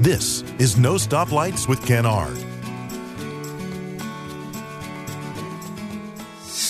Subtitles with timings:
[0.00, 2.38] This is No Stoplights with Ken Ard.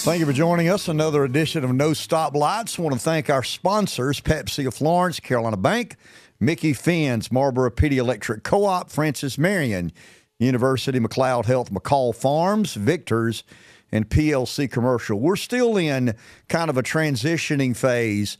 [0.03, 0.89] Thank you for joining us.
[0.89, 2.77] Another edition of No Stoplights.
[2.77, 5.95] I want to thank our sponsors Pepsi of Florence, Carolina Bank,
[6.41, 9.93] Micky Finn's, Marlboro Pee Dee Electric Co op, Francis Marion,
[10.41, 13.45] University McLeod Health, McCall Farms, Victor's,
[13.93, 15.21] and PLC Commercial.
[15.21, 16.17] We're still in
[16.49, 18.39] kind of a transitioning phase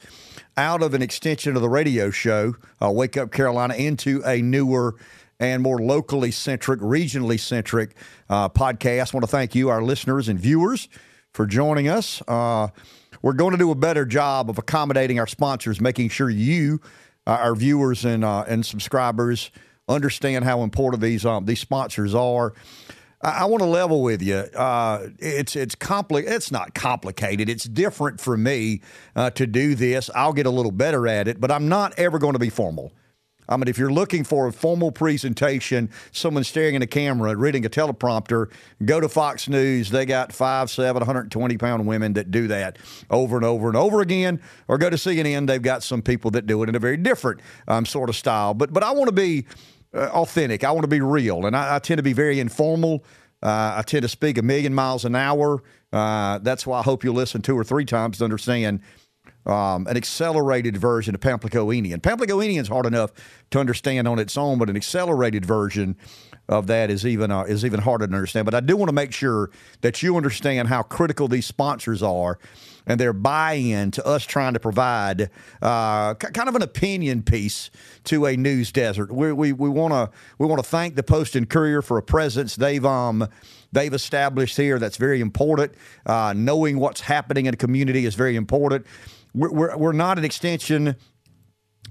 [0.61, 4.95] out of an extension of the radio show, uh, Wake Up Carolina, into a newer
[5.41, 7.97] and more locally centric, regionally centric
[8.29, 9.15] uh, podcast.
[9.15, 10.91] I want to thank you, our listeners and viewers,
[11.33, 12.23] for joining us.
[12.29, 12.69] Uh,
[13.23, 16.79] we're going to do a better job of accommodating our sponsors, making sure you,
[17.27, 19.51] uh, our viewers and uh, and subscribers,
[19.89, 22.53] understand how important these um, these sponsors are.
[23.23, 24.37] I, I want to level with you.
[24.37, 27.49] Uh, it's it's compli- It's not complicated.
[27.49, 28.81] It's different for me
[29.17, 30.11] uh, to do this.
[30.15, 32.93] I'll get a little better at it, but I'm not ever going to be formal.
[33.51, 37.67] I mean, if you're looking for a formal presentation, someone staring in a camera, reading
[37.67, 38.49] a teleprompter,
[38.85, 39.91] go to Fox News.
[39.91, 42.79] They got five, seven, 120 pound women that do that
[43.11, 44.41] over and over and over again.
[44.69, 45.49] Or go to CNN.
[45.49, 48.55] They've got some people that do it in a very different um, sort of style.
[48.55, 49.47] But but I want to be
[49.95, 50.65] authentic.
[50.65, 53.05] I want to be real, and I, I tend to be very informal.
[53.43, 55.63] Uh, I tend to speak a million miles an hour.
[55.93, 58.81] Uh, that's why I hope you'll listen two or three times to understand
[59.47, 62.01] um, an accelerated version of Pamplicoenian.
[62.01, 63.13] Pamplicoenian is hard enough
[63.51, 65.97] to understand on its own, but an accelerated version
[66.49, 68.45] of that is even uh, is even harder to understand.
[68.45, 72.39] But I do want to make sure that you understand how critical these sponsors are
[72.87, 75.31] and their buy-in to us trying to provide
[75.63, 77.71] uh, kind of an opinion piece
[78.05, 79.13] to a news desert.
[79.13, 82.57] We we want to we want to thank the Post and Courier for a presence
[82.57, 83.27] they've um
[83.73, 84.79] they've established here.
[84.79, 85.75] That's very important.
[86.07, 88.87] Uh, knowing what's happening in a community is very important.
[89.35, 90.97] We're, we're, we're not an extension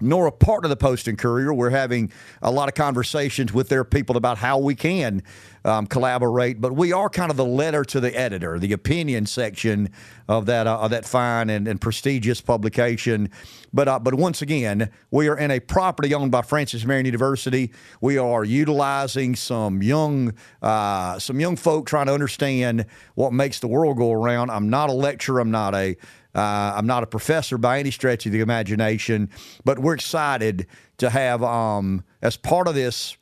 [0.02, 1.54] nor a part of the Post and Courier.
[1.54, 5.24] We're having a lot of conversations with their people about how we can
[5.66, 9.90] um, collaborate, but we are kind of the letter to the editor, the opinion section
[10.28, 13.30] of that uh, of that fine and, and prestigious publication.
[13.74, 17.72] But uh, but once again, we are in a property owned by Francis Marion University.
[18.00, 22.86] We are utilizing some young uh, some young folk trying to understand
[23.16, 24.50] what makes the world go around.
[24.50, 25.42] I'm not a lecturer.
[25.42, 25.98] I'm not a
[26.36, 29.30] uh, I'm not a professor by any stretch of the imagination,
[29.66, 30.68] but we're excited
[30.98, 33.18] to have, um, as part of this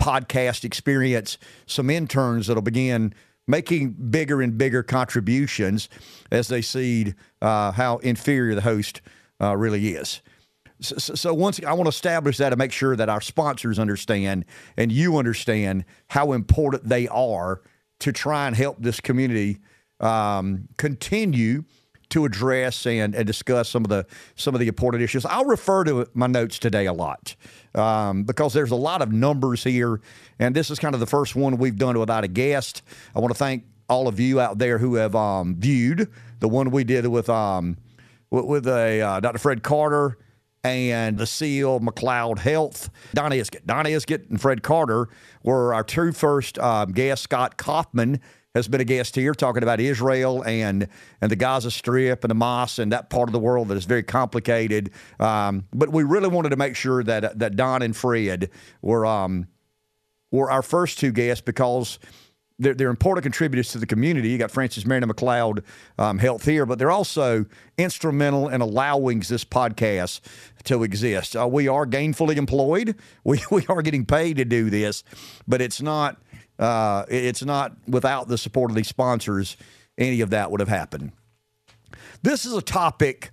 [0.00, 3.14] podcast experience, some interns that'll begin
[3.46, 5.88] making bigger and bigger contributions
[6.30, 9.00] as they see uh, how inferior the host
[9.40, 10.20] uh, really is.
[10.80, 14.44] So, so, once I want to establish that and make sure that our sponsors understand
[14.76, 17.62] and you understand how important they are
[18.00, 19.58] to try and help this community
[19.98, 21.64] um, continue
[22.10, 25.24] to address and, and discuss some of the some of the important issues.
[25.26, 27.36] I'll refer to my notes today a lot
[27.74, 30.00] um, because there's a lot of numbers here,
[30.38, 32.82] and this is kind of the first one we've done without a guest.
[33.14, 36.10] I want to thank all of you out there who have um, viewed
[36.40, 37.76] the one we did with um,
[38.30, 39.38] with, with a uh, Dr.
[39.38, 40.18] Fred Carter
[40.64, 43.64] and the seal McLeod Health, Don Isgett.
[43.64, 45.08] Don Isgett and Fred Carter
[45.42, 47.24] were our two first um, guests.
[47.24, 48.20] Scott Kaufman
[48.54, 50.88] has been a guest here talking about Israel and
[51.20, 54.02] and the Gaza Strip and Hamas and that part of the world that is very
[54.02, 54.90] complicated.
[55.20, 58.50] Um, but we really wanted to make sure that that Don and Fred
[58.82, 59.46] were um,
[60.30, 61.98] were our first two guests because.
[62.60, 64.30] They're, they're, important contributors to the community.
[64.30, 65.62] You got Francis Marion McLeod
[65.96, 67.46] um, Health here, but they're also
[67.78, 70.20] instrumental in allowing this podcast
[70.64, 71.36] to exist.
[71.36, 72.96] Uh, we are gainfully employed.
[73.22, 75.04] We, we are getting paid to do this,
[75.46, 76.20] but it's not
[76.58, 79.56] uh, it's not without the support of these sponsors,
[79.96, 81.12] any of that would have happened.
[82.22, 83.30] This is a topic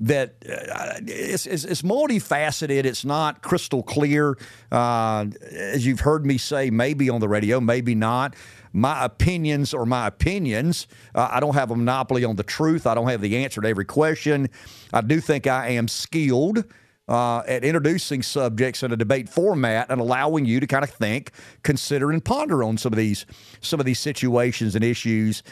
[0.00, 2.84] that uh, it's, it's, it's, multifaceted.
[2.84, 4.38] It's not crystal clear.
[4.70, 8.36] Uh, as you've heard me say, maybe on the radio, maybe not.
[8.72, 10.86] My opinions are my opinions.
[11.14, 12.86] Uh, I don't have a monopoly on the truth.
[12.86, 14.50] I don't have the answer to every question.
[14.92, 16.64] I do think I am skilled
[17.08, 21.32] uh, at introducing subjects in a debate format and allowing you to kind of think,
[21.62, 23.26] consider, and ponder on some of these
[23.60, 25.42] some of these situations and issues.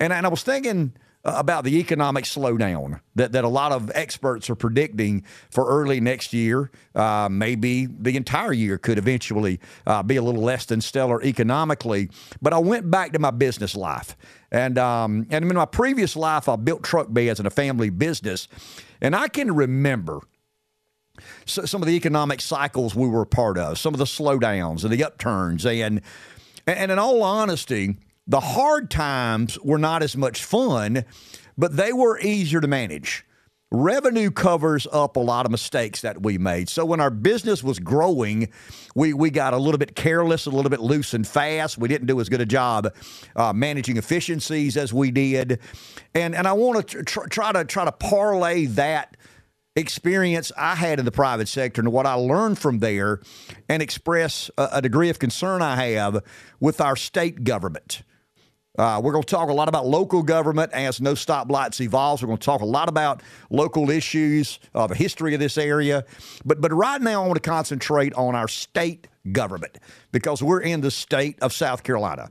[0.00, 0.92] And, and I was thinking
[1.24, 6.00] uh, about the economic slowdown that, that a lot of experts are predicting for early
[6.00, 6.70] next year.
[6.94, 12.10] Uh, maybe the entire year could eventually uh, be a little less than stellar economically.
[12.42, 14.16] But I went back to my business life.
[14.50, 18.48] And, um, and in my previous life, I built truck beds in a family business.
[19.00, 20.20] And I can remember–
[21.46, 24.92] some of the economic cycles we were a part of, some of the slowdowns and
[24.92, 26.00] the upturns, and
[26.66, 27.96] and in all honesty,
[28.26, 31.04] the hard times were not as much fun,
[31.58, 33.24] but they were easier to manage.
[33.74, 36.68] revenue covers up a lot of mistakes that we made.
[36.68, 38.48] So when our business was growing,
[38.94, 41.76] we, we got a little bit careless, a little bit loose and fast.
[41.76, 42.94] We didn't do as good a job
[43.36, 45.60] uh, managing efficiencies as we did.
[46.14, 49.16] And, and I want to tr- try to try to parlay that
[49.76, 53.20] experience I had in the private sector and what I learned from there
[53.68, 56.22] and express a, a degree of concern I have
[56.60, 58.02] with our state government.
[58.76, 62.22] Uh, we're going to talk a lot about local government as No Stop Lights evolves.
[62.22, 66.04] We're going to talk a lot about local issues, uh, the history of this area.
[66.44, 69.78] But, but right now, I want to concentrate on our state government
[70.10, 72.30] because we're in the state of South Carolina.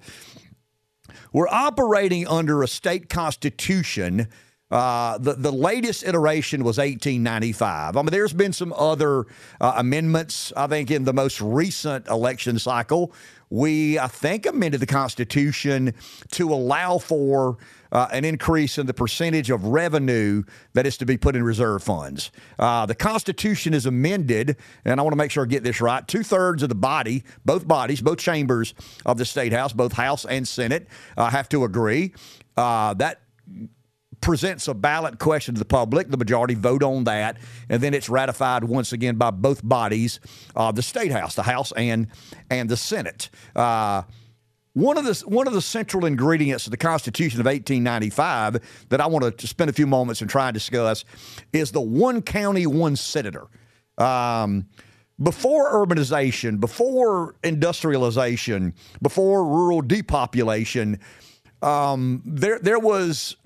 [1.32, 4.28] We're operating under a state constitution
[4.74, 7.96] uh, the the latest iteration was 1895.
[7.96, 9.28] I mean, there's been some other
[9.62, 10.52] uh, amendments.
[10.58, 13.14] I think in the most recent election cycle,
[13.52, 15.94] we I think amended the Constitution
[16.32, 17.58] to allow for
[17.92, 20.42] uh, an increase in the percentage of revenue
[20.74, 22.32] that is to be put in reserve funds.
[22.58, 26.08] Uh, the Constitution is amended, and I want to make sure I get this right.
[26.08, 28.74] Two thirds of the body, both bodies, both chambers
[29.06, 32.16] of the state house, both House and Senate, uh, have to agree.
[32.58, 33.20] Uh, that
[34.24, 36.10] presents a ballot question to the public.
[36.10, 37.38] The majority vote on that,
[37.70, 40.20] and then it's ratified once again by both bodies
[40.56, 42.08] of the state house, the House and
[42.50, 43.30] and the Senate.
[43.56, 44.04] Uh,
[44.74, 49.08] one of the one of the central ingredients of the Constitution of 1895 that I
[49.08, 51.06] want to spend a few moments and try and discuss
[51.52, 53.48] is the one county, one senator.
[54.00, 54.66] Um,
[55.22, 61.00] before urbanization, before industrialization, before rural depopulation,
[61.64, 63.38] um, there there was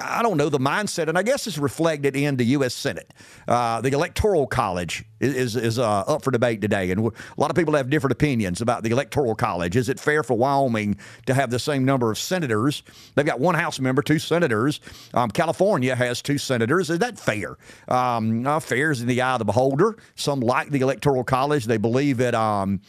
[0.00, 2.72] I don't know the mindset, and I guess it's reflected in the U.S.
[2.72, 3.12] Senate.
[3.48, 7.56] Uh, the Electoral College is is, uh, up for debate today, and a lot of
[7.56, 9.76] people have different opinions about the Electoral College.
[9.76, 12.84] Is it fair for Wyoming to have the same number of senators?
[13.16, 14.80] They've got one House member, two senators.
[15.12, 16.90] Um, California has two senators.
[16.90, 17.56] Is that fair?
[17.88, 19.96] Um, uh, fair is in the eye of the beholder.
[20.14, 21.64] Some like the Electoral College.
[21.64, 22.34] They believe it.
[22.34, 22.80] Um,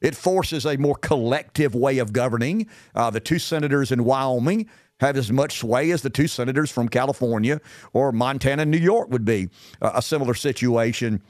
[0.00, 2.66] it forces a more collective way of governing.
[2.94, 4.68] Uh, the two senators in Wyoming
[5.00, 7.60] have as much sway as the two senators from California
[7.92, 9.48] or Montana and New York would be
[9.80, 11.22] uh, a similar situation.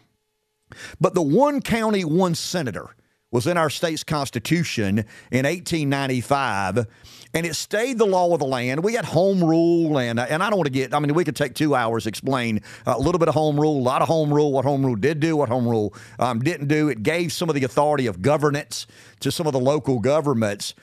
[1.00, 2.94] But the one county, one senator
[3.30, 4.98] was in our state's constitution
[5.30, 6.86] in 1895
[7.32, 8.82] and it stayed the law of the land.
[8.82, 10.92] We had home rule, and uh, and I don't want to get.
[10.92, 13.78] I mean, we could take two hours explain uh, a little bit of home rule,
[13.78, 16.66] a lot of home rule, what home rule did do, what home rule um, didn't
[16.66, 16.88] do.
[16.88, 18.86] It gave some of the authority of governance
[19.20, 20.74] to some of the local governments.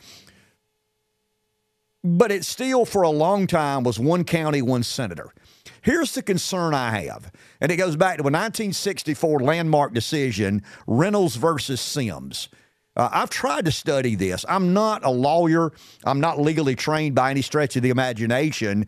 [2.03, 5.33] But it still, for a long time, was one county, one senator.
[5.87, 7.31] Here's the concern I have,
[7.61, 12.49] and it goes back to a 1964 landmark decision, Reynolds versus Sims.
[12.97, 14.43] Uh, I've tried to study this.
[14.49, 15.71] I'm not a lawyer.
[16.03, 18.85] I'm not legally trained by any stretch of the imagination.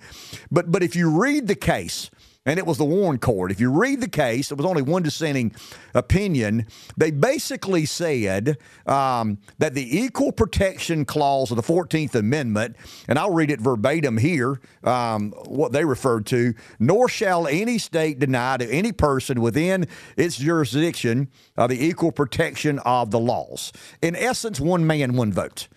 [0.52, 2.12] But but if you read the case,
[2.50, 3.52] and it was the Warren Court.
[3.52, 5.54] If you read the case, it was only one dissenting
[5.94, 6.66] opinion.
[6.98, 8.58] They basically said
[8.88, 12.76] um, that the Equal Protection Clause of the 14th Amendment,
[13.08, 18.18] and I'll read it verbatim here, um, what they referred to, nor shall any state
[18.18, 19.86] deny to any person within
[20.18, 23.72] its jurisdiction uh, the equal protection of the laws.
[24.02, 25.68] In essence, one man, one vote.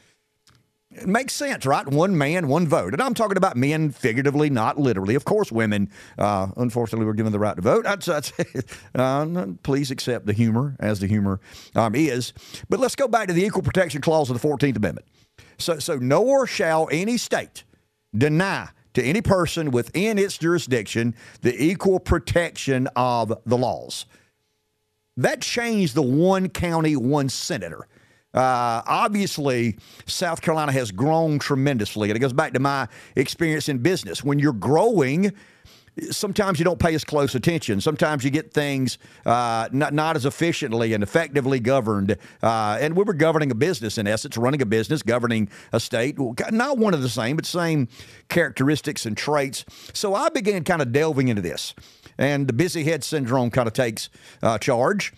[0.94, 1.86] It makes sense, right?
[1.86, 2.92] One man, one vote.
[2.92, 5.14] And I'm talking about men figuratively, not literally.
[5.14, 7.84] Of course, women, uh, unfortunately, were given the right to vote.
[7.84, 8.32] That's, that's,
[8.94, 11.40] uh, please accept the humor as the humor
[11.74, 12.32] um, is.
[12.68, 15.06] But let's go back to the Equal Protection Clause of the 14th Amendment.
[15.58, 17.64] So, so nor shall any state
[18.16, 24.06] deny to any person within its jurisdiction the equal protection of the laws.
[25.16, 27.86] That changed the one county, one senator.
[28.34, 32.10] Uh, obviously, South Carolina has grown tremendously.
[32.10, 34.24] And it goes back to my experience in business.
[34.24, 35.32] When you're growing,
[36.10, 37.80] sometimes you don't pay as close attention.
[37.80, 38.96] Sometimes you get things
[39.26, 42.16] uh, not, not as efficiently and effectively governed.
[42.42, 46.16] Uh, and we were governing a business, in essence, running a business, governing a state.
[46.50, 47.88] Not one of the same, but same
[48.28, 49.64] characteristics and traits.
[49.92, 51.74] So I began kind of delving into this.
[52.18, 54.08] And the busy head syndrome kind of takes
[54.42, 55.12] uh, charge.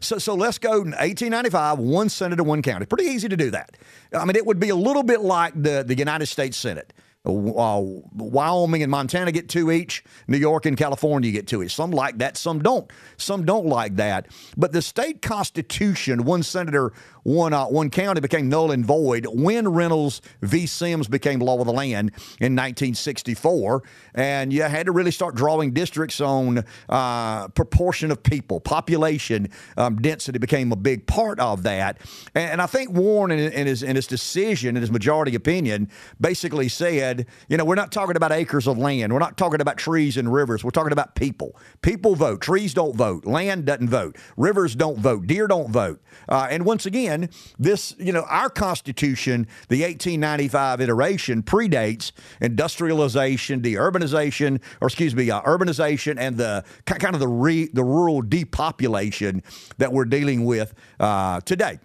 [0.00, 2.86] So, so let's go in 1895, one senator, one county.
[2.86, 3.76] Pretty easy to do that.
[4.12, 6.92] I mean, it would be a little bit like the, the United States Senate.
[7.22, 7.82] Uh,
[8.14, 10.02] Wyoming and Montana get two each.
[10.26, 11.74] New York and California get two each.
[11.74, 12.90] Some like that, some don't.
[13.18, 14.28] Some don't like that.
[14.56, 19.68] But the state constitution, one senator, one uh, one county became null and void when
[19.68, 20.64] Reynolds v.
[20.66, 23.82] Sims became law of the land in 1964,
[24.14, 29.96] and you had to really start drawing districts on uh, proportion of people, population um,
[29.96, 31.98] density became a big part of that,
[32.34, 35.90] and, and I think Warren in, in, his in his decision, in his majority opinion,
[36.18, 39.12] basically said said, you know, we're not talking about acres of land.
[39.12, 40.62] We're not talking about trees and rivers.
[40.62, 41.56] We're talking about people.
[41.82, 42.40] People vote.
[42.40, 43.24] Trees don't vote.
[43.24, 44.16] Land doesn't vote.
[44.36, 45.26] Rivers don't vote.
[45.26, 46.00] Deer don't vote.
[46.28, 54.60] Uh, and once again, this, you know, our Constitution, the 1895 iteration, predates industrialization, deurbanization,
[54.80, 59.42] or excuse me, uh, urbanization, and the kind of the re, the rural depopulation
[59.78, 61.78] that we're dealing with uh, today.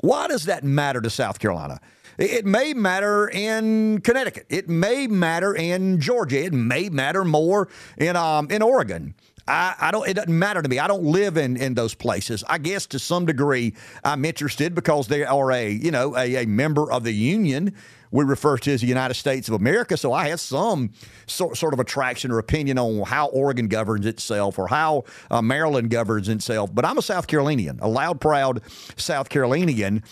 [0.00, 1.80] Why does that matter to South Carolina?
[2.20, 4.44] It may matter in Connecticut.
[4.50, 6.44] It may matter in Georgia.
[6.44, 9.14] It may matter more in um, in Oregon.
[9.48, 10.06] I, I, don't.
[10.06, 10.78] It doesn't matter to me.
[10.78, 12.44] I don't live in in those places.
[12.46, 13.74] I guess to some degree,
[14.04, 17.74] I'm interested because they are a you know a, a member of the union.
[18.10, 19.96] We refer to as the United States of America.
[19.96, 20.90] So I have some
[21.26, 25.88] sort, sort of attraction or opinion on how Oregon governs itself or how uh, Maryland
[25.88, 26.74] governs itself.
[26.74, 28.60] But I'm a South Carolinian, a loud, proud
[28.96, 30.02] South Carolinian,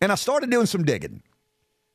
[0.00, 1.20] and I started doing some digging.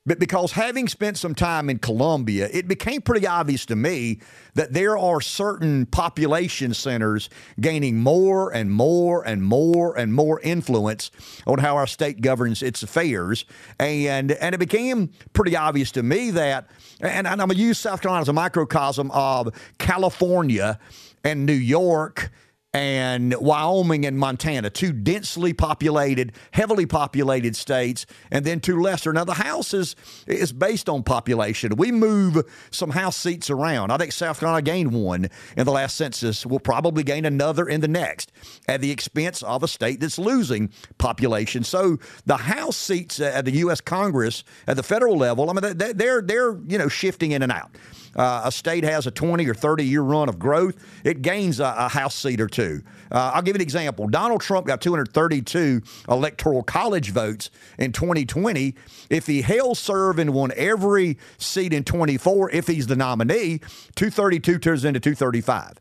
[0.06, 4.20] But because having spent some time in Columbia, it became pretty obvious to me
[4.54, 7.30] that there are certain population centers
[7.62, 11.10] gaining more and more and more and more influence
[11.48, 13.46] on how our state governs its affairs.
[13.80, 16.68] And and it became pretty obvious to me that,
[17.00, 20.80] and, and I'm going to use South Carolina as a microcosm of California
[21.24, 22.30] and New York
[22.74, 29.14] and Wyoming and Montana, two densely populated, heavily populated states, and then two lesser.
[29.14, 31.76] Now, the House is, is based on population.
[31.76, 33.92] We move some House seats around.
[33.92, 36.46] I think South Carolina gained one in the last census.
[36.48, 38.32] We'll probably gain another in the next
[38.68, 41.64] at the expense of a state that's losing population.
[41.64, 43.82] So the House seats at the U.S.
[43.82, 47.70] Congress at the federal level, I mean, they're, they're you know, shifting in and out
[48.16, 51.90] a state has a 20 or 30 year run of growth, it gains a, a
[51.90, 52.82] House seat or two.
[53.12, 54.08] Uh, I'll give you an example.
[54.08, 58.76] Donald Trump got 232 electoral college votes in 2020.
[59.10, 63.60] If he held serve and won every seat in 24, if he's the nominee,
[63.96, 65.80] 232 turns into 235.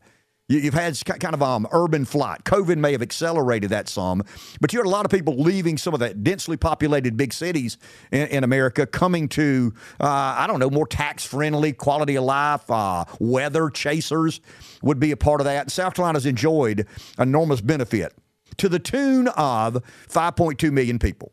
[0.49, 2.43] You've had kind of um, urban flight.
[2.43, 4.23] COVID may have accelerated that some,
[4.59, 7.77] but you had a lot of people leaving some of the densely populated big cities
[8.11, 12.69] in, in America, coming to, uh, I don't know, more tax friendly, quality of life,
[12.69, 14.41] uh, weather chasers
[14.81, 15.71] would be a part of that.
[15.71, 18.13] South Carolina's enjoyed enormous benefit
[18.57, 21.31] to the tune of 5.2 million people.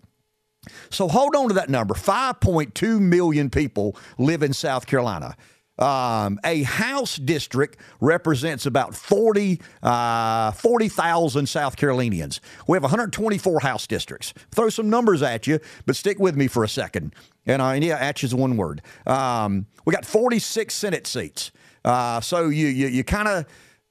[0.91, 5.37] So hold on to that number 5.2 million people live in South Carolina.
[5.81, 12.41] Um, a House district represents about 40, uh, 40,000 South Carolinians.
[12.67, 14.35] We have 124 House districts.
[14.51, 17.15] Throw some numbers at you, but stick with me for a second.
[17.47, 18.83] And, uh, and yeah, at is one word.
[19.07, 21.51] Um, we got 46 Senate seats.
[21.85, 23.47] Uh, so you, you, you kind of,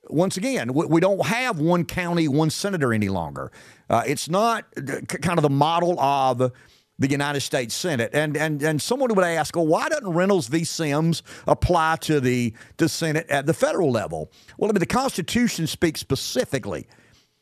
[0.09, 3.51] once again, we, we, don't have one county, one senator any longer.
[3.89, 6.51] Uh, it's not kind of the model of
[6.99, 8.11] the United States Senate.
[8.13, 10.63] And and and someone would ask, well, why doesn't Reynolds v.
[10.63, 14.31] Sims apply to the to Senate at the federal level?
[14.57, 16.87] Well, I mean, the Constitution speaks specifically.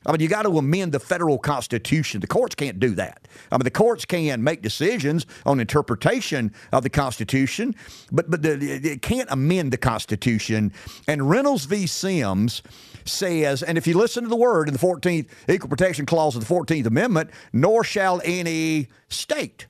[0.05, 2.21] I mean, you got to amend the federal constitution.
[2.21, 3.27] The courts can't do that.
[3.51, 7.75] I mean, the courts can make decisions on interpretation of the Constitution,
[8.11, 10.71] but but it can't amend the Constitution.
[11.07, 11.87] And Reynolds v.
[11.87, 12.61] Sims
[13.05, 16.47] says, and if you listen to the word in the 14th Equal Protection Clause of
[16.47, 19.67] the 14th Amendment, nor shall any state.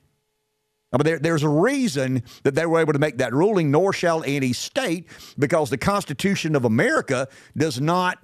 [0.92, 3.92] I mean, there, there's a reason that they were able to make that ruling, nor
[3.92, 5.06] shall any state,
[5.38, 8.18] because the Constitution of America does not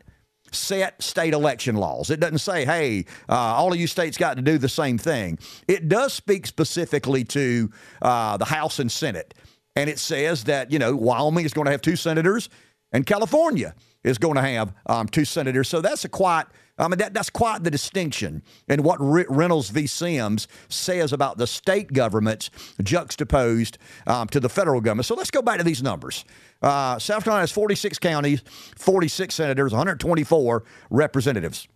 [0.54, 2.10] set state election laws.
[2.10, 5.38] It doesn't say, hey, uh, all of you states got to do the same thing.
[5.68, 7.70] It does speak specifically to
[8.02, 9.34] uh, the House and Senate.
[9.76, 12.48] And it says that, you know, Wyoming is going to have two senators
[12.92, 15.68] and California is going to have um, two senators.
[15.68, 16.44] So that's a quite,
[16.76, 19.86] I mean, that, that's quite the distinction in what Reynolds v.
[19.86, 22.50] Sims says about the state governments
[22.82, 25.06] juxtaposed um, to the federal government.
[25.06, 26.24] So let's go back to these numbers.
[26.60, 28.42] Uh, South Carolina has 46 counties,
[28.76, 31.68] 46 senators, 124 representatives.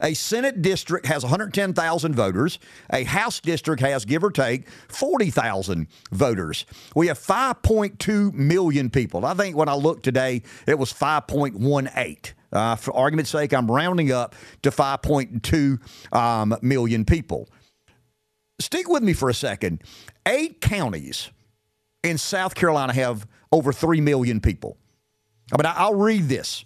[0.00, 2.58] A Senate district has 110,000 voters.
[2.92, 6.66] A House district has, give or take, 40,000 voters.
[6.96, 9.24] We have 5.2 million people.
[9.24, 12.32] I think when I looked today, it was 5.18.
[12.52, 17.48] Uh, for argument's sake, I'm rounding up to 5.2 um, million people.
[18.58, 19.82] Stick with me for a second.
[20.26, 21.30] Eight counties
[22.02, 24.76] in South Carolina have over 3 million people.
[25.52, 26.64] I mean, I'll read this.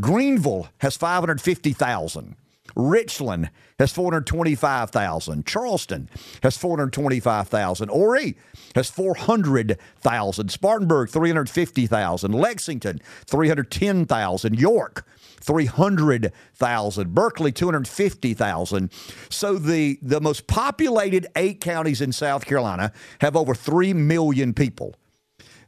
[0.00, 2.36] Greenville has 550,000.
[2.76, 5.46] Richland has 425,000.
[5.46, 6.08] Charleston
[6.42, 7.88] has 425,000.
[7.88, 8.36] Horry
[8.74, 10.50] has 400,000.
[10.50, 12.32] Spartanburg, 350,000.
[12.32, 14.58] Lexington, 310,000.
[14.58, 15.06] York,
[15.40, 17.14] 300,000.
[17.14, 18.92] Berkeley, 250,000.
[19.30, 24.94] So the, the most populated eight counties in South Carolina have over 3 million people.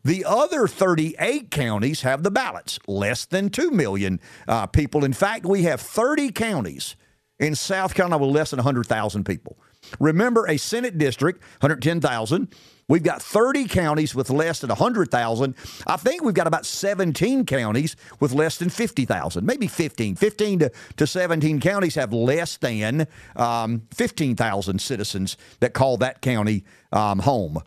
[0.09, 5.05] The other 38 counties have the ballots, less than 2 million uh, people.
[5.05, 6.97] In fact, we have 30 counties
[7.39, 9.59] in South Carolina with less than 100,000 people.
[10.01, 12.49] Remember, a Senate district, 110,000.
[12.89, 15.55] We've got 30 counties with less than 100,000.
[15.87, 20.17] I think we've got about 17 counties with less than 50,000, maybe 15.
[20.17, 26.65] 15 to, to 17 counties have less than um, 15,000 citizens that call that county
[26.93, 27.63] um, home.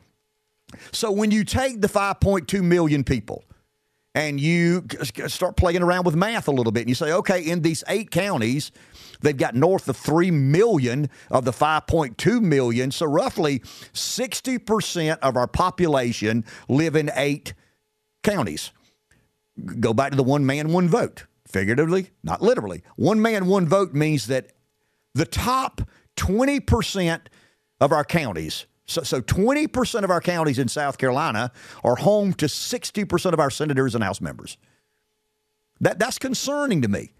[0.91, 3.43] So when you take the 5.2 million people,
[4.13, 4.85] and you
[5.27, 8.11] start playing around with math a little bit and you say, okay, in these eight
[8.11, 8.71] counties,
[9.21, 12.91] they've got north of 3 million of the 5.2 million.
[12.91, 17.53] So roughly 60% of our population live in eight
[18.23, 18.71] counties.
[19.79, 21.25] Go back to the one man, one vote.
[21.47, 22.81] Figuratively, not literally.
[22.95, 24.51] One man, one vote means that
[25.13, 25.81] the top
[26.15, 27.21] 20%
[27.81, 31.51] of our counties so, so 20% of our counties in South Carolina
[31.83, 34.57] are home to 60% of our senators and House members.
[35.79, 37.11] That, that's concerning to me.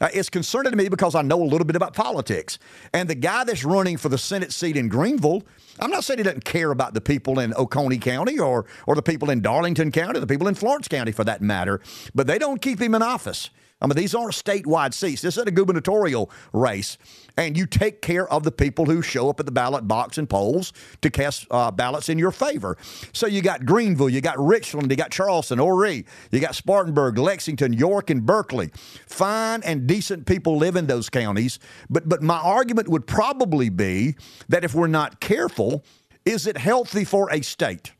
[0.00, 2.58] Uh, it's concerning to me because I know a little bit about politics.
[2.92, 5.44] And the guy that's running for the Senate seat in Greenville,
[5.78, 9.02] I'm not saying he doesn't care about the people in Oconee County or, or the
[9.02, 11.80] people in Darlington County, the people in Florence County for that matter,
[12.16, 13.50] but they don't keep him in office.
[13.82, 15.22] I mean, these aren't statewide seats.
[15.22, 16.96] This is a gubernatorial race.
[17.36, 20.28] And you take care of the people who show up at the ballot box and
[20.28, 22.76] polls to cast uh, ballots in your favor.
[23.12, 27.72] So you got Greenville, you got Richland, you got Charleston, Horry, you got Spartanburg, Lexington,
[27.72, 28.70] York, and Berkeley.
[29.06, 31.58] Fine and decent people live in those counties.
[31.90, 34.14] But, but my argument would probably be
[34.48, 35.84] that if we're not careful,
[36.24, 37.92] is it healthy for a state?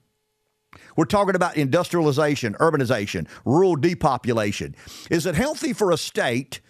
[0.96, 4.74] We're talking about industrialization, urbanization, rural depopulation.
[5.10, 6.60] Is it healthy for a state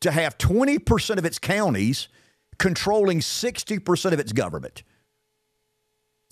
[0.00, 2.08] to have 20% of its counties
[2.58, 4.82] controlling 60% of its government?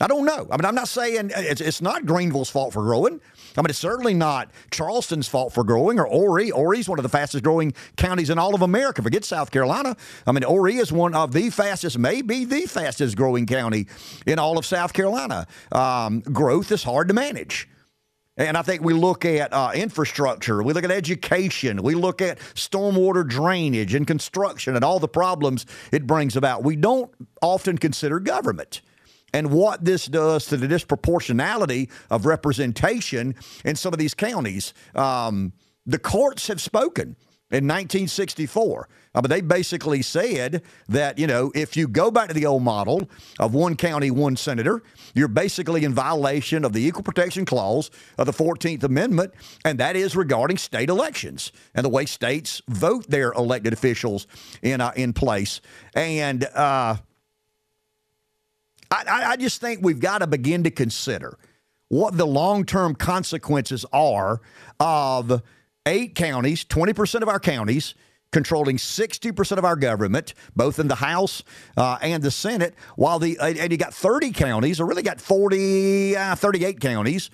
[0.00, 0.48] I don't know.
[0.50, 3.20] I mean, I'm not saying it's, it's not Greenville's fault for growing.
[3.56, 6.50] I mean, it's certainly not Charleston's fault for growing or Horry.
[6.50, 9.02] Horry's one of the fastest growing counties in all of America.
[9.02, 9.96] Forget South Carolina.
[10.26, 13.86] I mean, Horry is one of the fastest, maybe the fastest growing county
[14.26, 15.46] in all of South Carolina.
[15.70, 17.68] Um, growth is hard to manage.
[18.36, 22.40] And I think we look at uh, infrastructure, we look at education, we look at
[22.54, 26.64] stormwater drainage and construction and all the problems it brings about.
[26.64, 28.82] We don't often consider government
[29.34, 34.72] and what this does to the disproportionality of representation in some of these counties.
[34.94, 35.52] Um,
[35.84, 37.16] the courts have spoken
[37.50, 38.88] in 1964.
[39.14, 42.62] Uh, but they basically said that, you know, if you go back to the old
[42.62, 44.82] model of one county, one senator,
[45.14, 49.32] you're basically in violation of the Equal Protection Clause of the 14th Amendment,
[49.64, 54.26] and that is regarding state elections and the way states vote their elected officials
[54.62, 55.60] in, uh, in place.
[55.94, 56.96] And, uh,
[58.94, 61.38] I, I just think we've got to begin to consider
[61.88, 64.40] what the long term consequences are
[64.80, 65.42] of
[65.86, 67.94] eight counties, 20% of our counties,
[68.32, 71.44] controlling 60% of our government, both in the House
[71.76, 76.16] uh, and the Senate, while the, and you got 30 counties, or really got 40,
[76.16, 77.30] uh, 38 counties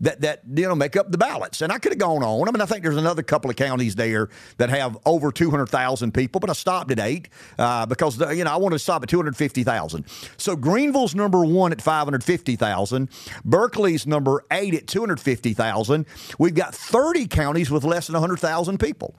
[0.00, 1.60] that that you know make up the ballots.
[1.60, 2.48] And I could have gone on.
[2.48, 6.40] I mean, I think there's another couple of counties there that have over 200,000 people,
[6.40, 9.08] but I stopped at eight uh, because the, you know I wanted to stop at
[9.08, 10.04] 250,000.
[10.36, 13.08] So Greenville's number one at 550,000.
[13.44, 16.06] Berkeley's number eight at 250,000.
[16.38, 19.14] We've got 30 counties with less than 100,000 people.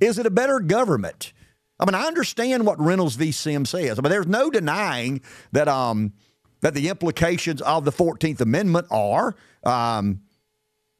[0.00, 1.32] Is it a better government?
[1.78, 3.32] I mean, I understand what Reynolds v.
[3.32, 3.98] Sims says.
[3.98, 5.20] I mean, there's no denying
[5.52, 6.12] that um,
[6.60, 9.36] that the implications of the 14th Amendment are
[9.66, 10.20] um,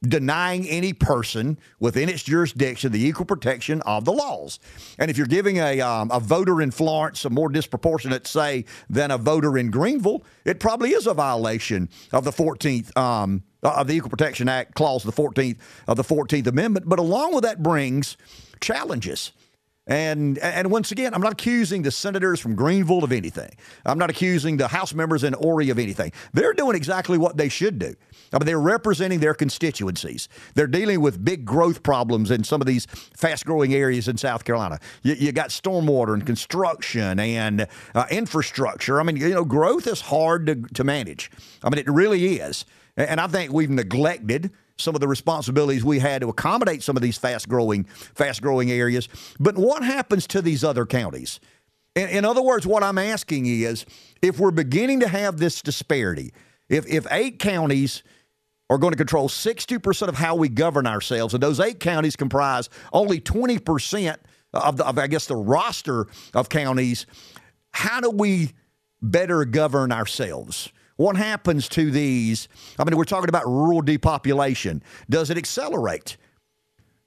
[0.03, 4.59] denying any person within its jurisdiction the equal protection of the laws.
[4.99, 9.11] And if you're giving a, um, a voter in Florence a more disproportionate say than
[9.11, 13.95] a voter in Greenville, it probably is a violation of the 14th um, of the
[13.95, 16.89] Equal Protection Act clause of the 14th of the 14th Amendment.
[16.89, 18.17] But along with that brings
[18.61, 19.33] challenges.
[19.89, 23.51] And and once again, I'm not accusing the senators from Greenville of anything.
[23.85, 26.11] I'm not accusing the House members in Horry of anything.
[26.33, 27.95] They're doing exactly what they should do.
[28.33, 30.29] I mean, they're representing their constituencies.
[30.55, 34.81] They're dealing with big growth problems in some of these fast-growing areas in South Carolina.
[35.03, 38.99] You, you got stormwater and construction and uh, infrastructure.
[38.99, 41.31] I mean, you know, growth is hard to, to manage.
[41.63, 42.65] I mean, it really is.
[42.97, 47.03] And I think we've neglected some of the responsibilities we had to accommodate some of
[47.03, 49.09] these fast growing, fast growing areas.
[49.41, 51.41] But what happens to these other counties?
[51.95, 53.87] In, in, other words, what I'm asking is
[54.21, 56.33] if we're beginning to have this disparity,
[56.69, 58.03] if, if eight counties
[58.69, 62.69] are going to control 60% of how we govern ourselves, and those eight counties comprise
[62.93, 64.17] only 20%
[64.53, 67.07] of, the, of I guess, the roster of counties,
[67.73, 68.53] how do we
[69.01, 70.71] better govern ourselves?
[70.97, 72.49] What happens to these?
[72.79, 74.83] I mean, we're talking about rural depopulation.
[75.09, 76.17] Does it accelerate?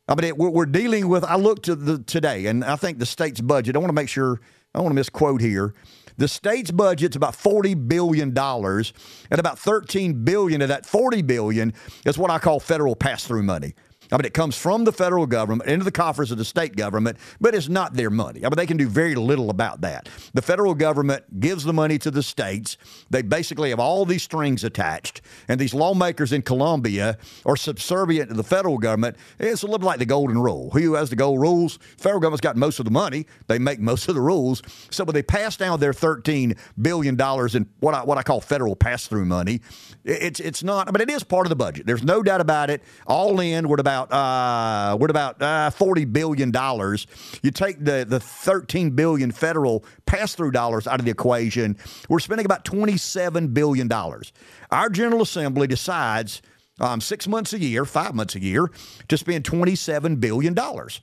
[0.08, 1.24] I mean, it, we're, dealing with.
[1.24, 3.76] I looked to the today, and I think the state's budget.
[3.76, 4.40] I want to make sure.
[4.74, 5.74] I want to misquote here.
[6.18, 8.94] The state's budget's about forty billion dollars,
[9.32, 11.74] and about thirteen billion of that forty billion
[12.06, 13.74] is what I call federal pass-through money.
[14.12, 17.18] I mean, it comes from the federal government into the coffers of the state government,
[17.40, 18.44] but it's not their money.
[18.44, 20.10] I mean, they can do very little about that.
[20.34, 22.78] The federal government gives the money to the states.
[23.10, 28.36] They basically have all these strings attached, and these lawmakers in Columbia are subservient to
[28.36, 29.18] the federal government.
[29.38, 30.72] It's a little bit like the golden rule.
[30.72, 31.78] Who has the gold rules?
[31.98, 33.28] Federal government's got most of the money.
[33.48, 34.64] They make most of the rules.
[34.90, 38.76] So when they pass down their $13 billion in what I, what I call federal
[38.76, 39.62] pass-through money,
[40.04, 41.86] it's, it's not, but it is part of the budget.
[41.86, 42.82] There's no doubt about it.
[43.06, 47.08] All in, we're about about uh, about uh, forty billion dollars.
[47.42, 52.20] You take the the thirteen billion federal pass through dollars out of the equation, we're
[52.20, 54.32] spending about twenty seven billion dollars.
[54.72, 56.42] Our General Assembly decides
[56.80, 58.70] um, six months a year, five months a year,
[59.08, 61.02] to spend twenty seven billion dollars.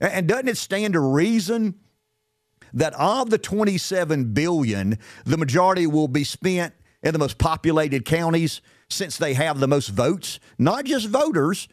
[0.00, 1.74] And doesn't it stand to reason?
[2.72, 8.60] that of the 27 billion the majority will be spent in the most populated counties
[8.88, 11.66] since they have the most votes not just voters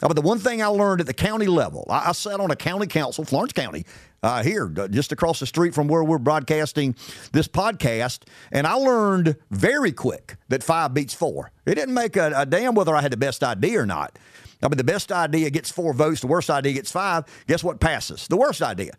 [0.00, 2.56] but the one thing I learned at the county level, I, I sat on a
[2.56, 3.84] county council, Florence County,
[4.22, 6.96] uh, here, just across the street from where we're broadcasting
[7.32, 11.52] this podcast, and I learned very quick that five beats four.
[11.66, 14.18] It didn't make a, a damn whether I had the best idea or not.
[14.62, 17.24] I mean, the best idea gets four votes, the worst idea gets five.
[17.46, 18.26] Guess what passes?
[18.26, 18.92] The worst idea.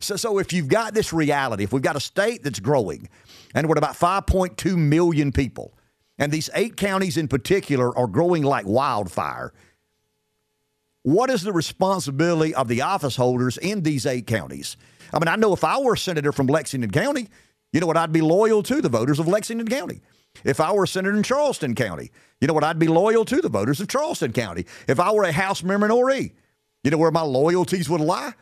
[0.00, 3.08] So, so if you've got this reality, if we've got a state that's growing,
[3.54, 5.74] and we're about 5.2 million people,
[6.18, 9.52] and these eight counties in particular are growing like wildfire
[11.02, 14.76] what is the responsibility of the office holders in these eight counties?
[15.12, 17.28] I mean, I know if I were a senator from Lexington County,
[17.72, 18.80] you know what I'd be loyal to?
[18.80, 20.00] The voters of Lexington County.
[20.44, 22.10] If I were a senator in Charleston County,
[22.40, 23.40] you know what I'd be loyal to?
[23.40, 24.66] The voters of Charleston County.
[24.88, 26.34] If I were a House member in Horry,
[26.84, 28.32] you know where my loyalties would lie?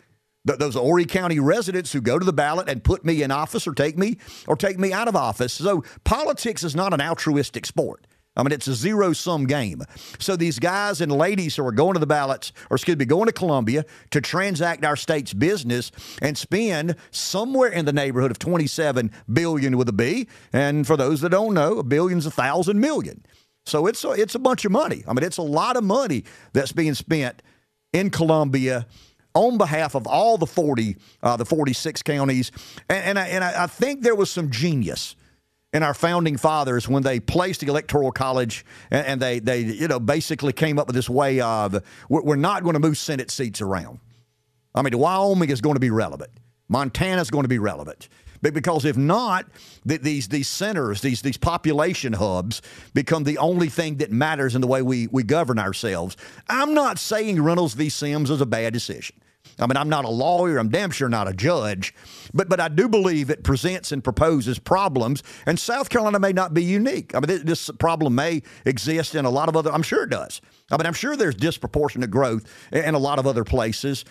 [0.44, 3.74] those Horry County residents who go to the ballot and put me in office or
[3.74, 4.16] take me
[4.48, 5.52] or take me out of office.
[5.52, 8.06] So politics is not an altruistic sport.
[8.36, 9.82] I mean, it's a zero sum game.
[10.18, 13.26] So these guys and ladies who are going to the ballots, or excuse me, going
[13.26, 15.90] to Columbia to transact our state's business
[16.22, 20.28] and spend somewhere in the neighborhood of 27 billion with a B.
[20.52, 23.24] And for those that don't know, a billion's a thousand million.
[23.66, 25.02] So it's a, it's a bunch of money.
[25.08, 27.42] I mean, it's a lot of money that's being spent
[27.92, 28.86] in Columbia
[29.34, 32.52] on behalf of all the 40, uh, the 46 counties.
[32.88, 35.16] And, and, I, and I think there was some genius
[35.72, 39.88] in our founding fathers when they placed the electoral college and, and, they, they you
[39.88, 43.60] know basically came up with this way of we're not going to move senate seats
[43.60, 44.00] around.
[44.74, 46.30] I mean wyoming is going to be relevant.
[46.68, 48.08] Montana is going to be relevant.
[48.42, 49.46] But because if not
[49.84, 52.62] these these centers these these population hubs
[52.94, 56.16] become the only thing that matters in the way we, we govern ourselves.
[56.48, 57.90] I'm not saying reynolds v.
[57.90, 59.16] Sims is a bad decision
[59.60, 61.94] I mean, I'm not a lawyer, I'm damn sure not a judge,
[62.32, 66.54] but, but I do believe it presents and proposes problems, and South Carolina may not
[66.54, 67.14] be unique.
[67.14, 70.40] I mean, this problem may exist in a lot of other, I'm sure it does.
[70.70, 74.04] I mean, I'm sure there's disproportionate growth in a lot of other places.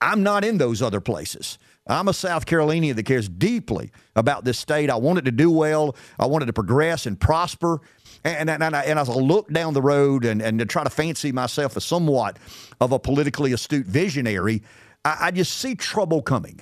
[0.00, 1.58] I'm not in those other places.
[1.86, 4.90] I'm a South Carolinian that cares deeply about this state.
[4.90, 5.96] I want it to do well.
[6.18, 7.80] I want it to progress and prosper.
[8.22, 10.82] And, and, and, I, and as I look down the road and, and to try
[10.82, 12.38] to fancy myself as somewhat
[12.80, 14.62] of a politically astute visionary,
[15.04, 16.60] I, I just see trouble coming.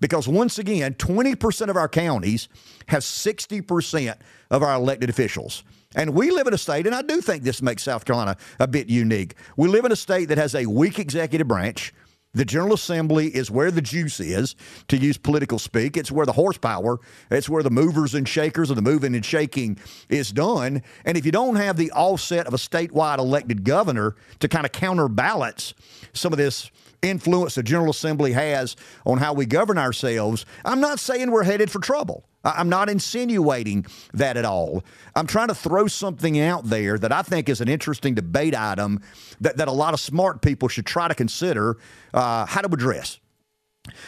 [0.00, 2.48] Because once again, 20% of our counties
[2.88, 4.16] have 60%
[4.50, 5.62] of our elected officials.
[5.94, 8.66] And we live in a state, and I do think this makes South Carolina a
[8.66, 9.34] bit unique.
[9.56, 11.92] We live in a state that has a weak executive branch.
[12.34, 14.56] The General Assembly is where the juice is,
[14.88, 15.98] to use political speak.
[15.98, 16.98] It's where the horsepower,
[17.30, 20.82] it's where the movers and shakers of the moving and shaking is done.
[21.04, 24.72] And if you don't have the offset of a statewide elected governor to kind of
[24.72, 25.74] counterbalance
[26.14, 26.70] some of this
[27.02, 31.70] influence the General Assembly has on how we govern ourselves, I'm not saying we're headed
[31.70, 32.24] for trouble.
[32.44, 34.82] I'm not insinuating that at all.
[35.14, 39.00] I'm trying to throw something out there that I think is an interesting debate item
[39.40, 41.76] that, that a lot of smart people should try to consider
[42.12, 43.20] uh, how to address.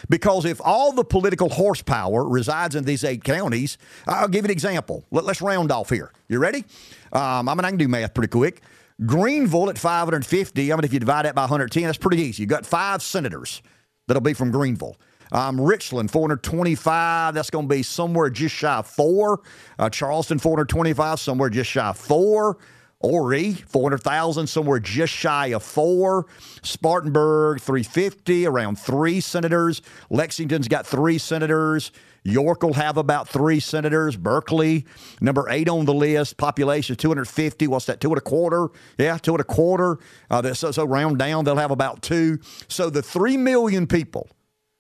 [0.08, 3.76] Because if all the political horsepower resides in these eight counties,
[4.06, 5.04] I'll give you an example.
[5.10, 6.12] Let, us round off here.
[6.28, 6.64] You ready?
[7.12, 8.60] Um, I mean, I can do math pretty quick.
[9.04, 12.42] Greenville at 550, I mean, if you divide that by 110, that's pretty easy.
[12.42, 13.60] You got five senators
[14.06, 14.96] that'll be from Greenville.
[15.32, 17.34] Um, Richland, 425.
[17.34, 19.40] That's going to be somewhere just shy of four.
[19.78, 22.58] Uh, Charleston, 425, somewhere just shy of four.
[23.00, 26.26] Horry, 400,000, somewhere just shy of four.
[26.62, 29.82] Spartanburg, 350, around three senators.
[30.08, 31.90] Lexington's got three senators.
[32.24, 34.16] York will have about three senators.
[34.16, 34.86] Berkeley,
[35.20, 36.38] number eight on the list.
[36.38, 37.66] Population 250.
[37.68, 38.00] What's that?
[38.00, 38.68] Two and a quarter?
[38.98, 39.98] Yeah, two and a quarter.
[40.30, 42.40] Uh, so, so round down, they'll have about two.
[42.66, 44.28] So the three million people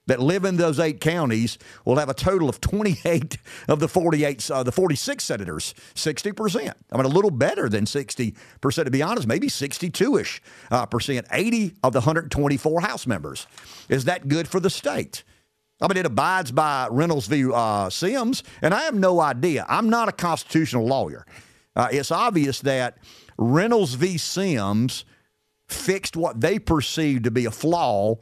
[0.06, 3.36] that live in those eight counties will have a total of 28
[3.68, 6.72] of the 48, uh, the 46 senators, 60%.
[6.92, 8.34] I mean, a little better than 60%,
[8.84, 13.46] to be honest, maybe 62 ish uh, percent, 80 of the 124 House members.
[13.88, 15.24] Is that good for the state?
[15.80, 17.50] I mean, it abides by Reynolds v.
[17.52, 19.66] Uh, Sims, and I have no idea.
[19.68, 21.26] I'm not a constitutional lawyer.
[21.76, 22.98] Uh, it's obvious that
[23.36, 24.16] Reynolds v.
[24.16, 25.04] Sims
[25.68, 28.16] fixed what they perceived to be a flaw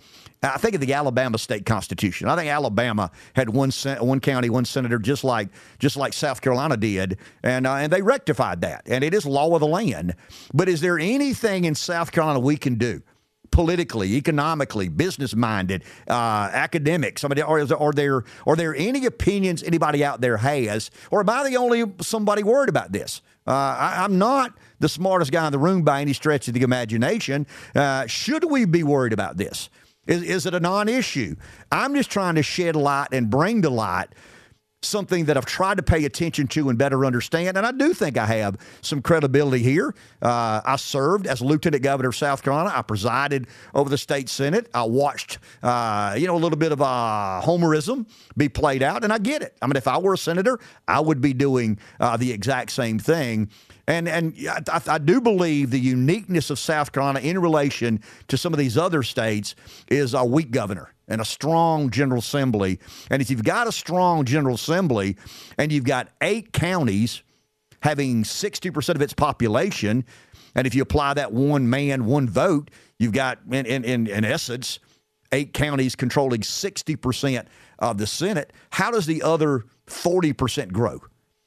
[0.44, 2.28] I think of the Alabama state constitution.
[2.28, 6.76] I think Alabama had one one county, one senator, just like just like South Carolina
[6.76, 8.82] did, and uh, and they rectified that.
[8.86, 10.16] And it is law of the land.
[10.52, 13.02] But is there anything in South Carolina we can do?
[13.52, 17.22] Politically, economically, business minded, uh, academics?
[17.22, 21.30] I mean, are, are there are there any opinions anybody out there has, or am
[21.30, 23.22] I the only somebody worried about this?
[23.46, 26.62] Uh, I, am not the smartest guy in the room by any stretch of the
[26.62, 27.46] imagination.
[27.74, 29.68] Uh, should we be worried about this?
[30.06, 31.36] Is, is it a non issue?
[31.70, 34.08] I'm just trying to shed light and bring to light
[34.84, 37.56] something that I've tried to pay attention to and better understand.
[37.56, 39.94] And I do think I have some credibility here.
[40.20, 42.72] Uh, I served as lieutenant governor of South Carolina.
[42.74, 44.68] I presided over the state senate.
[44.74, 49.12] I watched, uh, you know, a little bit of uh, homerism be played out, and
[49.12, 49.56] I get it.
[49.62, 52.98] I mean, if I were a senator, I would be doing uh, the exact same
[52.98, 53.50] thing.
[53.86, 58.52] And and I, I, do believe the uniqueness of South Carolina in relation to some
[58.52, 59.56] of these other states
[59.88, 62.80] is a weak governor and a strong General Assembly.
[63.10, 65.16] And if you've got a strong General Assembly
[65.58, 67.22] and you've got eight counties
[67.82, 70.04] having 60% of its population,
[70.54, 74.24] and if you apply that one man, one vote, you've got, in, in, in, in
[74.24, 74.78] essence,
[75.32, 77.46] eight counties controlling 60%
[77.78, 78.52] of the Senate.
[78.70, 81.00] How does the other 40% grow?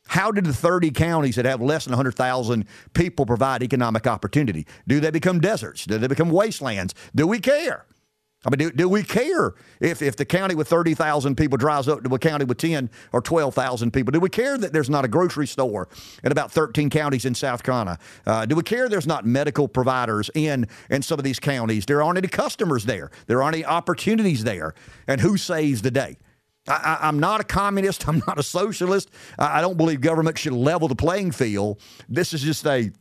[0.08, 4.67] How did the 30 counties that have less than 100,000 people provide economic opportunity?
[4.88, 5.86] Do they become deserts?
[5.86, 6.93] Do they become wastelands?
[7.15, 7.86] Do we care?
[8.45, 12.03] I mean, do, do we care if, if the county with 30,000 people dries up
[12.03, 14.12] to a county with 10 or 12,000 people?
[14.12, 15.88] Do we care that there's not a grocery store
[16.23, 17.97] in about 13 counties in South Carolina?
[18.25, 21.86] Uh, do we care there's not medical providers in, in some of these counties?
[21.86, 23.10] There aren't any customers there.
[23.27, 24.75] There aren't any opportunities there.
[25.08, 26.17] And who saves the day?
[26.67, 28.08] I, am not a communist.
[28.08, 29.10] I'm not a socialist.
[29.39, 31.79] I, I don't believe government should level the playing field.
[32.10, 32.91] This is just a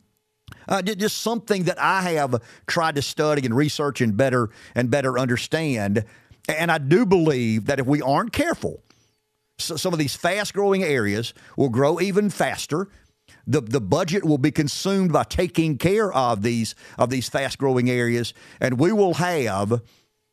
[0.67, 5.17] uh, just something that I have tried to study and research and better and better
[5.17, 6.05] understand.
[6.47, 8.81] And I do believe that if we aren't careful,
[9.57, 12.89] so some of these fast growing areas will grow even faster.
[13.47, 17.89] The, the budget will be consumed by taking care of these of these fast growing
[17.89, 19.81] areas, and we will have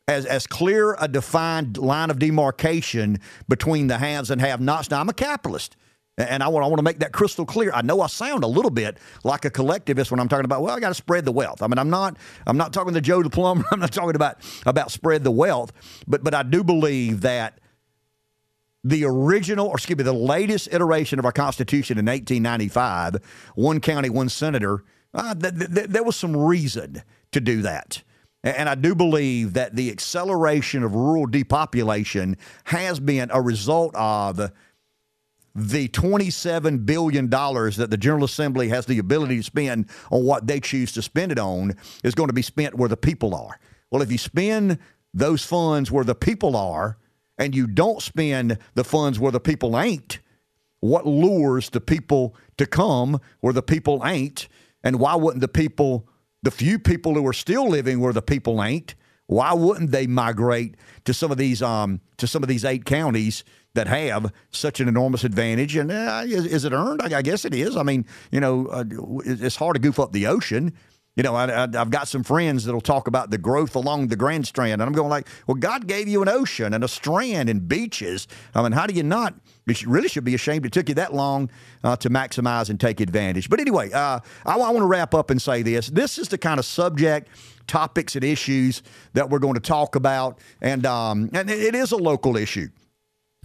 [0.07, 4.89] as as clear a defined line of demarcation between the haves and have nots.
[4.89, 5.75] Now I'm a capitalist.
[6.17, 7.71] And I want, I want to make that crystal clear.
[7.73, 10.75] I know I sound a little bit like a collectivist when I'm talking about, well,
[10.75, 11.63] I got to spread the wealth.
[11.63, 13.65] I mean, I'm not I'm not talking to Joe the plumber.
[13.71, 15.71] I'm not talking about about spread the wealth,
[16.07, 17.59] but but I do believe that
[18.83, 23.15] the original, or excuse me, the latest iteration of our Constitution in 1895,
[23.55, 28.03] one county, one senator, uh, th- th- there was some reason to do that.
[28.43, 34.51] And I do believe that the acceleration of rural depopulation has been a result of
[35.55, 40.59] the $27 billion that the General Assembly has the ability to spend on what they
[40.59, 43.59] choose to spend it on is going to be spent where the people are.
[43.91, 44.79] Well, if you spend
[45.13, 46.97] those funds where the people are
[47.37, 50.19] and you don't spend the funds where the people ain't,
[50.79, 54.47] what lures the people to come where the people ain't?
[54.83, 56.09] And why wouldn't the people,
[56.41, 58.95] the few people who are still living where the people ain't,
[59.27, 63.43] why wouldn't they migrate to some of these um, to some of these eight counties
[63.73, 65.75] that have such an enormous advantage.
[65.75, 67.01] And uh, is, is, it earned?
[67.01, 67.75] I, I, guess it is.
[67.75, 68.83] I mean, you know, uh,
[69.25, 70.73] it's hard to goof up the ocean.
[71.15, 74.47] You know, I, have got some friends that'll talk about the growth along the Grand
[74.47, 77.67] Strand, and I'm going like, well, God gave you an ocean and a strand and
[77.67, 78.27] beaches.
[78.55, 79.35] I mean, how do you not?
[79.67, 81.51] You really should be ashamed it took you that long
[81.83, 83.47] uh, to maximize and take advantage.
[83.47, 86.37] But anyway, uh, I, I want to wrap up and say this: this is the
[86.39, 87.29] kind of subject
[87.67, 88.81] topics and issues
[89.13, 92.69] that we're going to talk about, and um, and it is a local issue.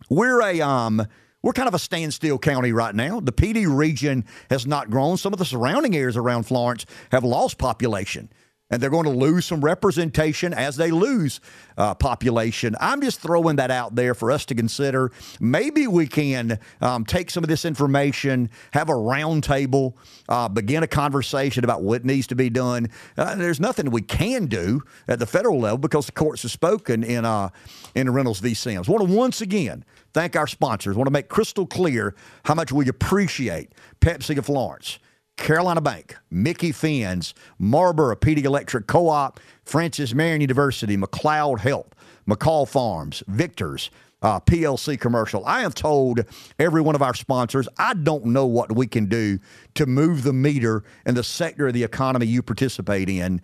[0.09, 1.07] We're a um,
[1.43, 3.21] we're kind of a standstill county right now.
[3.21, 5.17] The Pee Dee region has not grown.
[5.17, 8.31] Some of the surrounding areas around Florence have lost population.
[8.71, 11.41] And they're going to lose some representation as they lose
[11.77, 12.77] uh, population.
[12.81, 15.11] I'm just throwing that out there for us to consider.
[15.41, 19.95] Maybe we can um, take some of this information, have a roundtable,
[20.29, 22.91] uh, begin a conversation about what needs to be done.
[23.17, 27.03] Uh, there's nothing we can do at the federal level because the courts have spoken
[27.03, 27.49] in uh,
[27.95, 28.55] in Reynolds v.
[28.55, 28.89] Sims.
[28.89, 30.97] Want to once again thank our sponsors.
[30.97, 34.99] Want to make crystal clear how much we appreciate Pepsi of Florence.
[35.39, 41.95] Carolina Bank, Micky Finn's, Marlboro Pee Dee Electric Co op, Francis Marion University, McLeod Health,
[42.29, 45.47] McCall Farms, Victor's, uh, PLC commercial.
[45.47, 46.25] I have told
[46.59, 49.39] every one of our sponsors, I don't know what we can do
[49.77, 53.41] to move the meter in the sector of the economy you participate in.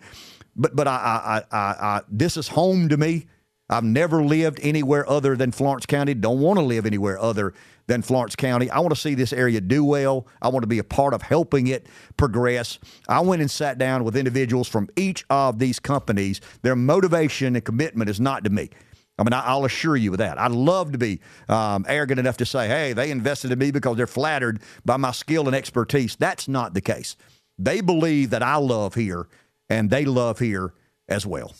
[0.55, 3.27] But but I, I, I, I this is home to me.
[3.69, 6.13] I've never lived anywhere other than Florence County.
[6.13, 7.53] Don't want to live anywhere other
[7.87, 8.69] than Florence County.
[8.69, 10.27] I want to see this area do well.
[10.41, 12.77] I want to be a part of helping it progress.
[13.07, 16.41] I went and sat down with individuals from each of these companies.
[16.61, 18.69] Their motivation and commitment is not to me.
[19.17, 20.37] I mean, I'll assure you of that.
[20.37, 23.95] I'd love to be um, arrogant enough to say, hey, they invested in me because
[23.95, 26.15] they're flattered by my skill and expertise.
[26.17, 27.15] That's not the case.
[27.57, 29.27] They believe that I love here,
[29.69, 30.73] and they love here
[31.07, 31.53] as well.